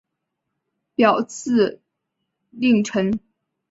[0.95, 1.79] 表字
[2.59, 3.19] 稷臣。